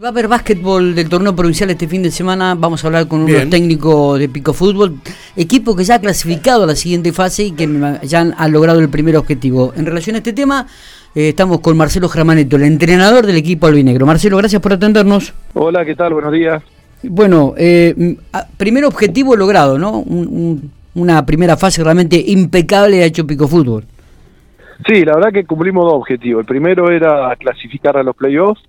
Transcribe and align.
Va 0.00 0.06
a 0.06 0.10
haber 0.12 0.28
básquetbol 0.28 0.94
del 0.94 1.08
torneo 1.08 1.34
provincial 1.34 1.70
este 1.70 1.88
fin 1.88 2.04
de 2.04 2.12
semana. 2.12 2.54
Vamos 2.54 2.84
a 2.84 2.86
hablar 2.86 3.08
con 3.08 3.22
unos 3.22 3.50
técnicos 3.50 4.16
de 4.20 4.28
Pico 4.28 4.52
Fútbol, 4.52 4.94
equipo 5.34 5.74
que 5.74 5.82
ya 5.82 5.96
ha 5.96 6.00
clasificado 6.00 6.62
a 6.62 6.66
la 6.68 6.76
siguiente 6.76 7.12
fase 7.12 7.46
y 7.46 7.50
que 7.50 7.68
ya 8.04 8.20
han, 8.20 8.52
logrado 8.52 8.78
el 8.78 8.90
primer 8.90 9.16
objetivo. 9.16 9.72
En 9.74 9.86
relación 9.86 10.14
a 10.14 10.18
este 10.18 10.32
tema, 10.32 10.68
eh, 11.16 11.30
estamos 11.30 11.58
con 11.58 11.76
Marcelo 11.76 12.08
Germaneto, 12.08 12.54
el 12.54 12.62
entrenador 12.62 13.26
del 13.26 13.38
equipo 13.38 13.66
albinegro. 13.66 14.06
Marcelo, 14.06 14.36
gracias 14.36 14.62
por 14.62 14.72
atendernos. 14.72 15.34
Hola, 15.54 15.84
¿qué 15.84 15.96
tal? 15.96 16.12
Buenos 16.12 16.32
días. 16.32 16.62
Bueno, 17.02 17.54
eh, 17.56 18.16
primer 18.56 18.84
objetivo 18.84 19.34
logrado, 19.34 19.80
¿no? 19.80 20.04
una 20.94 21.26
primera 21.26 21.56
fase 21.56 21.82
realmente 21.82 22.22
impecable 22.24 23.02
ha 23.02 23.06
hecho 23.06 23.26
Pico 23.26 23.48
Fútbol. 23.48 23.82
Sí, 24.86 25.04
la 25.04 25.16
verdad 25.16 25.32
que 25.32 25.44
cumplimos 25.44 25.86
dos 25.86 25.94
objetivos. 25.94 26.42
El 26.42 26.46
primero 26.46 26.88
era 26.88 27.34
clasificar 27.34 27.96
a 27.96 28.04
los 28.04 28.14
playoffs 28.14 28.62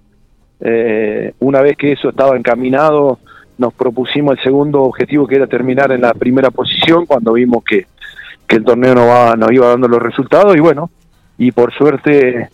eh, 0.60 1.34
una 1.40 1.62
vez 1.62 1.78
que 1.78 1.94
eso 1.94 2.10
estaba 2.10 2.36
encaminado, 2.36 3.20
nos 3.58 3.74
propusimos 3.74 4.38
el 4.38 4.44
segundo 4.44 4.84
objetivo 4.84 5.28
que 5.28 5.36
era 5.36 5.48
terminar 5.48 5.92
en 5.92 6.02
la 6.02 6.14
primera 6.14 6.50
posición 6.50 7.06
cuando 7.06 7.34
vimos 7.34 7.64
que, 7.64 7.88
el 8.50 8.64
torneo 8.64 8.96
no 8.96 9.06
va, 9.06 9.36
nos 9.36 9.52
iba 9.52 9.68
dando 9.68 9.88
los 9.88 10.02
resultados 10.02 10.56
y 10.58 10.60
bueno, 10.60 10.90
y 11.38 11.52
por 11.52 11.72
suerte 11.72 12.50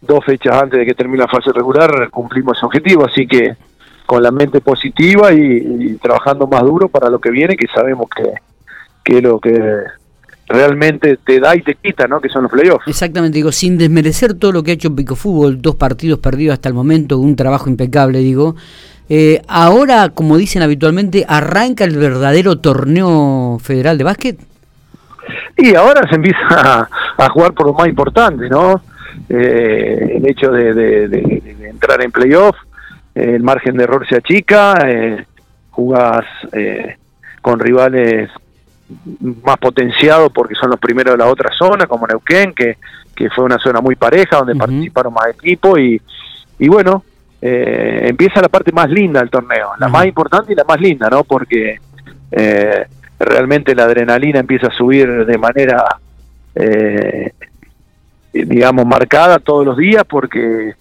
dos 0.00 0.24
fechas 0.24 0.62
antes 0.62 0.80
de 0.80 0.86
que 0.86 0.94
termine 0.94 1.18
la 1.18 1.28
fase 1.28 1.52
regular 1.52 2.08
cumplimos 2.10 2.56
ese 2.56 2.64
objetivo, 2.64 3.04
así 3.04 3.26
que 3.26 3.54
con 4.06 4.22
la 4.22 4.30
mente 4.30 4.62
positiva 4.62 5.30
y, 5.32 5.98
trabajando 6.02 6.46
más 6.46 6.62
duro 6.62 6.88
para 6.88 7.10
lo 7.10 7.20
que 7.20 7.30
viene, 7.30 7.54
que 7.54 7.66
sabemos 7.66 8.08
que, 8.08 8.32
que 9.04 9.20
lo 9.20 9.38
que 9.38 9.84
realmente 10.50 11.16
te 11.16 11.38
da 11.38 11.54
y 11.54 11.62
te 11.62 11.76
quita, 11.76 12.06
¿no? 12.06 12.20
Que 12.20 12.28
son 12.28 12.42
los 12.42 12.52
playoffs. 12.52 12.86
Exactamente, 12.88 13.36
digo, 13.36 13.52
sin 13.52 13.78
desmerecer 13.78 14.34
todo 14.34 14.52
lo 14.52 14.62
que 14.62 14.72
ha 14.72 14.74
hecho 14.74 14.94
Pico 14.94 15.14
Fútbol, 15.14 15.62
dos 15.62 15.76
partidos 15.76 16.18
perdidos 16.18 16.54
hasta 16.54 16.68
el 16.68 16.74
momento, 16.74 17.18
un 17.18 17.36
trabajo 17.36 17.70
impecable, 17.70 18.18
digo. 18.18 18.56
Eh, 19.08 19.42
ahora, 19.48 20.10
como 20.10 20.36
dicen 20.36 20.62
habitualmente, 20.62 21.24
arranca 21.28 21.84
el 21.84 21.96
verdadero 21.96 22.58
torneo 22.58 23.58
federal 23.60 23.96
de 23.96 24.04
básquet. 24.04 24.38
Y 25.56 25.74
ahora 25.74 26.08
se 26.08 26.16
empieza 26.16 26.88
a, 27.18 27.28
jugar 27.30 27.52
por 27.52 27.66
lo 27.66 27.74
más 27.74 27.88
importante, 27.88 28.48
¿no? 28.48 28.82
Eh, 29.28 30.16
el 30.16 30.26
hecho 30.28 30.50
de, 30.50 31.50
entrar 31.62 32.02
en 32.02 32.10
playoff, 32.10 32.56
el 33.14 33.42
margen 33.42 33.76
de 33.76 33.84
error 33.84 34.06
se 34.08 34.16
achica, 34.16 34.74
eh, 34.86 35.24
jugás 35.70 36.24
eh, 36.52 36.96
con 37.40 37.60
rivales 37.60 38.30
más 39.44 39.58
potenciado 39.58 40.30
porque 40.30 40.54
son 40.54 40.70
los 40.70 40.80
primeros 40.80 41.14
de 41.14 41.18
la 41.18 41.30
otra 41.30 41.50
zona, 41.56 41.86
como 41.86 42.06
Neuquén, 42.06 42.52
que, 42.52 42.76
que 43.14 43.30
fue 43.30 43.44
una 43.44 43.58
zona 43.58 43.80
muy 43.80 43.96
pareja, 43.96 44.38
donde 44.38 44.54
participaron 44.54 45.14
más 45.14 45.28
equipos 45.28 45.78
y, 45.78 46.00
y 46.58 46.68
bueno, 46.68 47.04
eh, 47.42 48.06
empieza 48.08 48.42
la 48.42 48.48
parte 48.48 48.72
más 48.72 48.90
linda 48.90 49.20
del 49.20 49.30
torneo, 49.30 49.70
la 49.78 49.88
más 49.88 50.06
importante 50.06 50.52
y 50.52 50.56
la 50.56 50.64
más 50.64 50.80
linda, 50.80 51.08
¿no? 51.08 51.24
Porque 51.24 51.78
eh, 52.30 52.86
realmente 53.18 53.74
la 53.74 53.84
adrenalina 53.84 54.40
empieza 54.40 54.66
a 54.66 54.76
subir 54.76 55.24
de 55.24 55.38
manera, 55.38 55.84
eh, 56.54 57.32
digamos, 58.32 58.86
marcada 58.86 59.38
todos 59.38 59.64
los 59.64 59.76
días, 59.76 60.04
porque 60.08 60.74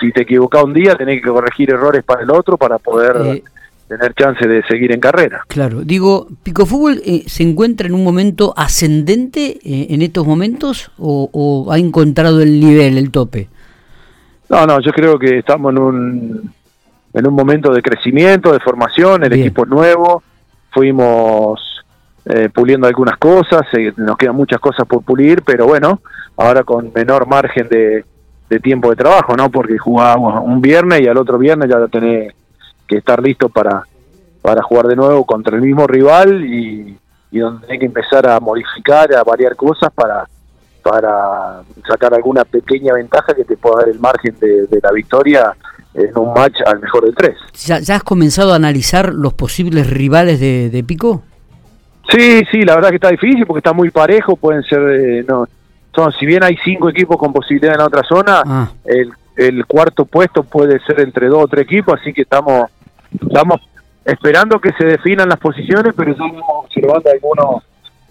si 0.00 0.12
te 0.12 0.22
equivocas 0.22 0.62
un 0.62 0.74
día 0.74 0.94
tenés 0.94 1.22
que 1.22 1.28
corregir 1.28 1.70
errores 1.70 2.04
para 2.04 2.22
el 2.22 2.30
otro 2.30 2.56
para 2.56 2.78
poder 2.78 3.42
tener 3.88 4.14
chance 4.14 4.46
de 4.46 4.62
seguir 4.64 4.92
en 4.92 5.00
carrera. 5.00 5.42
Claro, 5.48 5.80
digo, 5.80 6.28
¿Pico 6.42 6.66
Fútbol 6.66 7.00
eh, 7.04 7.24
se 7.26 7.42
encuentra 7.42 7.88
en 7.88 7.94
un 7.94 8.04
momento 8.04 8.52
ascendente 8.56 9.58
eh, 9.64 9.86
en 9.90 10.02
estos 10.02 10.26
momentos 10.26 10.92
o, 10.98 11.68
ha 11.70 11.78
encontrado 11.78 12.42
el 12.42 12.60
nivel, 12.60 12.98
el 12.98 13.10
tope? 13.10 13.48
No, 14.48 14.66
no, 14.66 14.80
yo 14.80 14.92
creo 14.92 15.18
que 15.18 15.38
estamos 15.38 15.72
en 15.72 15.78
un, 15.78 16.52
en 17.14 17.26
un 17.26 17.34
momento 17.34 17.72
de 17.72 17.82
crecimiento, 17.82 18.52
de 18.52 18.60
formación, 18.60 19.24
el 19.24 19.32
equipo 19.32 19.64
es 19.64 19.68
nuevo, 19.68 20.22
fuimos 20.70 21.60
eh, 22.26 22.48
puliendo 22.54 22.86
algunas 22.86 23.16
cosas, 23.16 23.62
nos 23.96 24.16
quedan 24.16 24.36
muchas 24.36 24.60
cosas 24.60 24.86
por 24.86 25.02
pulir, 25.02 25.42
pero 25.42 25.66
bueno, 25.66 26.00
ahora 26.36 26.62
con 26.62 26.92
menor 26.94 27.26
margen 27.26 27.68
de, 27.68 28.04
de 28.48 28.60
tiempo 28.60 28.90
de 28.90 28.96
trabajo, 28.96 29.34
¿no? 29.36 29.50
Porque 29.50 29.78
jugábamos 29.78 30.42
un 30.44 30.60
viernes 30.60 31.00
y 31.00 31.08
al 31.08 31.16
otro 31.18 31.38
viernes 31.38 31.68
ya 31.70 31.78
lo 31.78 31.88
tenés 31.88 32.34
que 32.88 32.96
estar 32.96 33.22
listo 33.22 33.48
para, 33.48 33.84
para 34.42 34.62
jugar 34.62 34.86
de 34.86 34.96
nuevo 34.96 35.24
contra 35.24 35.54
el 35.54 35.62
mismo 35.62 35.86
rival 35.86 36.44
y, 36.44 36.96
donde 37.30 37.66
hay 37.70 37.78
que 37.78 37.86
empezar 37.86 38.26
a 38.26 38.40
modificar, 38.40 39.14
a 39.14 39.22
variar 39.22 39.54
cosas 39.54 39.92
para, 39.94 40.26
para 40.82 41.62
sacar 41.86 42.14
alguna 42.14 42.44
pequeña 42.44 42.94
ventaja 42.94 43.34
que 43.34 43.44
te 43.44 43.56
pueda 43.56 43.80
dar 43.80 43.88
el 43.90 44.00
margen 44.00 44.34
de, 44.40 44.66
la 44.82 44.90
victoria 44.90 45.52
en 45.94 46.16
un 46.16 46.32
match 46.32 46.56
al 46.66 46.80
mejor 46.80 47.04
de 47.04 47.12
tres. 47.12 47.36
¿Ya, 47.66 47.94
has 47.94 48.02
comenzado 48.02 48.52
a 48.52 48.56
analizar 48.56 49.12
los 49.12 49.34
posibles 49.34 49.90
rivales 49.90 50.40
de, 50.40 50.84
Pico? 50.86 51.22
Sí, 52.10 52.42
sí, 52.50 52.62
la 52.62 52.76
verdad 52.76 52.88
que 52.88 52.94
está 52.94 53.10
difícil 53.10 53.46
porque 53.46 53.58
está 53.58 53.74
muy 53.74 53.90
parejo, 53.90 54.34
pueden 54.34 54.62
ser, 54.62 54.80
eh, 54.80 55.24
no, 55.28 55.46
son, 55.94 56.10
si 56.12 56.24
bien 56.24 56.42
hay 56.42 56.56
cinco 56.64 56.88
equipos 56.88 57.18
con 57.18 57.34
posibilidad 57.34 57.74
en 57.74 57.80
la 57.80 57.86
otra 57.86 58.02
zona, 58.04 58.42
ah. 58.46 58.70
el, 58.86 59.12
el 59.36 59.66
cuarto 59.66 60.06
puesto 60.06 60.42
puede 60.42 60.80
ser 60.80 61.00
entre 61.00 61.28
dos 61.28 61.44
o 61.44 61.48
tres 61.48 61.64
equipos, 61.64 62.00
así 62.00 62.14
que 62.14 62.22
estamos 62.22 62.70
estamos 63.12 63.60
esperando 64.04 64.60
que 64.60 64.72
se 64.72 64.84
definan 64.84 65.28
las 65.28 65.38
posiciones, 65.38 65.94
pero 65.96 66.12
estamos 66.12 66.42
observando 66.46 67.10
algunos 67.10 67.62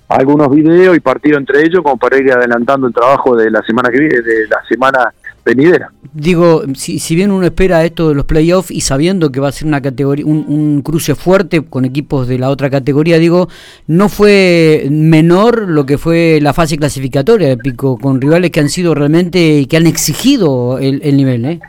algunos 0.07 0.49
videos 0.49 0.95
y 0.95 0.99
partidos 0.99 1.39
entre 1.39 1.63
ellos 1.63 1.81
como 1.83 1.97
para 1.97 2.17
ir 2.17 2.31
adelantando 2.31 2.87
el 2.87 2.93
trabajo 2.93 3.35
de 3.35 3.51
la 3.51 3.61
semana 3.63 3.89
que 3.89 3.99
viene, 3.99 4.21
de 4.21 4.47
la 4.47 4.63
semana 4.67 5.13
venidera. 5.43 5.91
Digo, 6.13 6.63
si, 6.75 6.99
si 6.99 7.15
bien 7.15 7.31
uno 7.31 7.45
espera 7.45 7.83
esto 7.83 8.09
de 8.09 8.15
los 8.15 8.25
playoffs 8.25 8.71
y 8.71 8.81
sabiendo 8.81 9.31
que 9.31 9.39
va 9.39 9.49
a 9.49 9.51
ser 9.51 9.67
una 9.67 9.81
categoría, 9.81 10.25
un, 10.25 10.81
cruce 10.81 11.15
fuerte 11.15 11.61
con 11.61 11.85
equipos 11.85 12.27
de 12.27 12.39
la 12.39 12.49
otra 12.49 12.69
categoría, 12.69 13.17
digo, 13.17 13.49
no 13.87 14.09
fue 14.09 14.87
menor 14.89 15.67
lo 15.67 15.85
que 15.85 15.97
fue 15.97 16.39
la 16.41 16.53
fase 16.53 16.77
clasificatoria 16.77 17.49
de 17.49 17.57
Pico, 17.57 17.97
con 17.97 18.21
rivales 18.21 18.51
que 18.51 18.59
han 18.59 18.69
sido 18.69 18.95
realmente, 18.95 19.67
que 19.69 19.77
han 19.77 19.87
exigido 19.87 20.79
el, 20.79 21.01
el 21.03 21.17
nivel, 21.17 21.45
¿eh? 21.45 21.59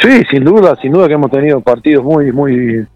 Sí, 0.00 0.22
sin 0.30 0.44
duda, 0.44 0.76
sin 0.76 0.92
duda 0.92 1.08
que 1.08 1.14
hemos 1.14 1.30
tenido 1.30 1.60
partidos 1.60 2.04
muy, 2.04 2.30
muy, 2.30 2.86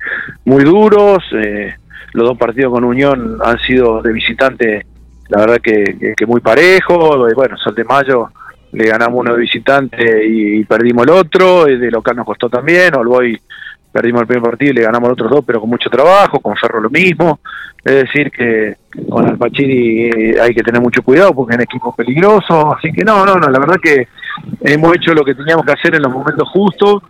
muy 0.45 0.65
duros. 0.65 1.25
Eh, 1.33 1.75
los 2.13 2.29
dos 2.29 2.39
partidos 2.39 2.73
con 2.73 2.85
Unión 2.85 3.39
han 3.43 3.59
sido 3.61 4.03
de 4.03 4.13
visitante, 4.13 4.87
la 5.29 5.41
verdad 5.41 5.59
que, 5.63 6.15
muy 6.27 6.41
parejo. 6.41 7.27
Bueno, 7.35 7.57
Sol 7.57 7.75
de 7.75 7.85
Mayo 7.85 8.31
le 8.73 8.85
ganamos 8.85 9.21
uno 9.21 9.35
de 9.35 9.41
visitante 9.41 10.27
y, 10.27 10.65
perdimos 10.65 11.07
el 11.07 11.13
otro. 11.13 11.65
De 11.65 11.91
local 11.91 12.17
nos 12.17 12.27
costó 12.27 12.51
también. 12.51 12.95
Olboy 12.95 13.41
perdimos 13.93 14.23
el 14.23 14.27
primer 14.27 14.51
partido 14.51 14.73
y 14.73 14.75
le 14.75 14.83
ganamos 14.83 15.09
los 15.09 15.15
otros 15.15 15.31
dos, 15.31 15.45
pero 15.47 15.61
con 15.61 15.71
mucho 15.71 15.89
trabajo. 15.89 16.41
Con 16.41 16.57
Ferro 16.57 16.81
lo 16.81 16.91
mismo. 16.91 17.41
Es 17.83 17.95
decir, 17.95 18.31
que 18.31 18.77
con 19.09 19.27
Alpachiri 19.27 20.11
eh, 20.11 20.41
hay 20.41 20.55
que 20.55 20.63
tener 20.63 20.81
mucho 20.81 21.03
cuidado 21.03 21.33
porque 21.35 21.53
es 21.53 21.59
un 21.59 21.63
equipo 21.63 21.95
peligroso. 21.95 22.75
Así 22.75 22.93
que 22.93 23.05
no, 23.05 23.25
no, 23.25 23.37
no, 23.37 23.49
la 23.49 23.59
verdad 23.59 23.77
que 23.83 24.09
hemos 24.63 24.97
hecho 24.97 25.15
lo 25.15 25.25
que 25.25 25.35
teníamos 25.35 25.65
que 25.65 25.73
hacer 25.73 25.95
en 25.95 26.03
los 26.03 26.13
momentos 26.13 26.49
justos. 26.49 27.03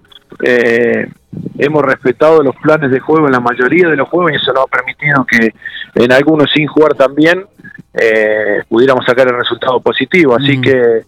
Eh, 0.42 1.08
hemos 1.58 1.82
respetado 1.82 2.42
los 2.42 2.54
planes 2.56 2.90
de 2.90 3.00
juego 3.00 3.26
en 3.26 3.32
la 3.32 3.40
mayoría 3.40 3.88
de 3.88 3.96
los 3.96 4.08
juegos 4.08 4.32
y 4.32 4.36
eso 4.36 4.52
nos 4.52 4.64
ha 4.64 4.66
permitido 4.66 5.24
que 5.24 5.54
en 5.94 6.12
algunos 6.12 6.50
sin 6.52 6.66
jugar 6.66 6.94
también 6.94 7.44
eh, 7.94 8.62
pudiéramos 8.68 9.04
sacar 9.04 9.26
el 9.28 9.36
resultado 9.36 9.80
positivo. 9.80 10.36
Así 10.36 10.58
mm. 10.58 10.60
que, 10.60 11.02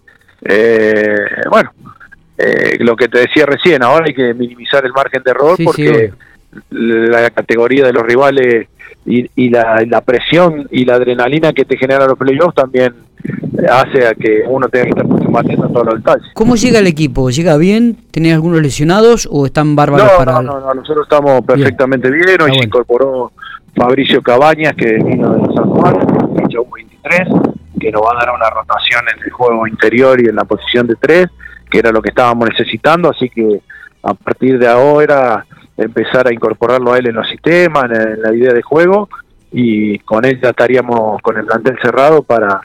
eh, 0.44 1.26
bueno, 1.50 1.70
lo 2.80 2.96
que 2.96 3.08
te 3.08 3.20
decía 3.20 3.46
recién, 3.46 3.82
ahora 3.84 4.06
hay 4.06 4.14
que 4.14 4.34
minimizar 4.34 4.84
el 4.84 4.92
margen 4.92 5.22
de 5.22 5.30
error 5.30 5.56
porque 5.62 6.12
la 6.70 7.30
categoría 7.30 7.86
de 7.86 7.92
los 7.92 8.02
rivales 8.02 8.68
y, 9.04 9.50
la, 9.50 10.00
presión 10.04 10.68
y 10.70 10.84
la 10.84 10.94
adrenalina 10.94 11.52
que 11.52 11.64
te 11.64 11.76
generan 11.76 12.08
los 12.08 12.18
playoffs 12.18 12.54
también 12.54 12.94
hace 13.70 14.06
a 14.06 14.14
que 14.14 14.42
uno 14.46 14.68
tenga 14.68 14.84
que 14.84 14.90
estar 14.90 15.06
mucho 15.06 15.38
atento 15.38 15.64
a 15.64 15.68
todos 15.68 15.86
los 15.86 15.94
detalles. 15.96 16.26
¿Cómo 16.34 16.56
llega 16.56 16.78
el 16.78 16.86
equipo? 16.86 17.30
¿Llega 17.30 17.56
bien? 17.56 17.96
¿Tenés 18.10 18.34
algunos 18.34 18.60
lesionados 18.62 19.28
o 19.30 19.46
están 19.46 19.76
bárbaros 19.76 20.10
no, 20.10 20.18
para...? 20.18 20.42
No, 20.42 20.60
no, 20.60 20.74
nosotros 20.74 21.04
estamos 21.04 21.44
perfectamente 21.44 22.10
bien. 22.10 22.40
Hoy 22.40 22.50
ah, 22.52 22.58
se 22.58 22.64
incorporó 22.66 23.32
Fabricio 23.76 24.22
Cabañas, 24.22 24.74
que 24.74 24.94
vino 24.94 25.34
de 25.34 25.54
San 25.54 25.68
Juan, 25.68 25.94
un 25.94 26.34
23, 26.34 27.28
que 27.80 27.90
nos 27.90 28.02
va 28.02 28.12
a 28.12 28.24
dar 28.24 28.34
una 28.34 28.50
rotación 28.50 29.02
en 29.14 29.24
el 29.24 29.30
juego 29.30 29.66
interior 29.66 30.20
y 30.20 30.28
en 30.28 30.36
la 30.36 30.44
posición 30.44 30.86
de 30.86 30.94
tres, 30.96 31.28
que 31.70 31.78
era 31.78 31.90
lo 31.90 32.02
que 32.02 32.10
estábamos 32.10 32.48
necesitando, 32.48 33.10
así 33.10 33.28
que 33.28 33.60
a 34.02 34.14
partir 34.14 34.58
de 34.58 34.68
ahora 34.68 35.46
empezar 35.76 36.28
a 36.28 36.32
incorporarlo 36.32 36.92
a 36.92 36.98
él 36.98 37.08
en 37.08 37.14
los 37.14 37.28
sistemas, 37.28 37.84
en, 37.90 38.22
la 38.22 38.34
idea 38.34 38.52
de 38.52 38.62
juego, 38.62 39.08
y 39.50 39.98
con 40.00 40.24
él 40.24 40.40
ya 40.40 40.50
estaríamos 40.50 41.20
con 41.22 41.36
el 41.36 41.44
plantel 41.44 41.78
cerrado 41.82 42.22
para, 42.22 42.60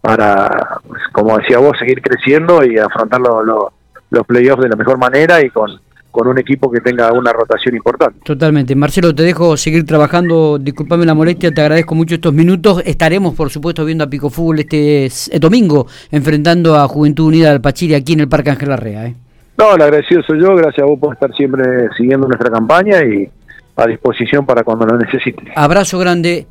para 0.00 0.80
pues, 0.86 1.02
como 1.12 1.38
decía 1.38 1.58
vos, 1.58 1.76
seguir 1.78 2.00
creciendo 2.00 2.64
y 2.64 2.78
afrontar 2.78 3.20
los 3.20 4.26
playoffs 4.26 4.62
de 4.62 4.68
la 4.68 4.76
mejor 4.76 4.98
manera 4.98 5.44
y 5.44 5.50
con, 5.50 5.80
con 6.10 6.26
un 6.26 6.38
equipo 6.38 6.70
que 6.70 6.80
tenga 6.80 7.12
una 7.12 7.32
rotación 7.32 7.76
importante. 7.76 8.20
Totalmente. 8.24 8.74
Marcelo, 8.74 9.14
te 9.14 9.22
dejo 9.22 9.56
seguir 9.56 9.84
trabajando. 9.84 10.58
Disculpame 10.58 11.06
la 11.06 11.14
molestia, 11.14 11.52
te 11.52 11.60
agradezco 11.60 11.94
mucho 11.94 12.16
estos 12.16 12.32
minutos. 12.32 12.82
Estaremos, 12.84 13.34
por 13.34 13.50
supuesto, 13.50 13.84
viendo 13.84 14.04
a 14.04 14.10
Pico 14.10 14.30
Fútbol 14.30 14.60
este, 14.60 15.08
domingo, 15.38 15.86
enfrentando 16.10 16.76
a 16.76 16.88
Juventud 16.88 17.26
Unida 17.26 17.50
del 17.50 17.60
Pachiri 17.60 17.94
aquí 17.94 18.14
en 18.14 18.20
el 18.20 18.28
Parque 18.28 18.50
Ángel 18.50 18.72
Arrea. 18.72 19.06
¿eh? 19.06 19.14
No, 19.60 19.74
el 19.74 19.82
agradecido 19.82 20.22
soy 20.22 20.40
yo, 20.40 20.56
gracias 20.56 20.82
a 20.82 20.86
vos 20.86 20.98
por 20.98 21.12
estar 21.12 21.30
siempre 21.34 21.90
siguiendo 21.94 22.26
nuestra 22.26 22.50
campaña 22.50 23.02
y 23.02 23.28
a 23.76 23.86
disposición 23.86 24.46
para 24.46 24.62
cuando 24.64 24.86
lo 24.86 24.96
necesite. 24.96 25.52
Abrazo 25.54 25.98
grande. 25.98 26.46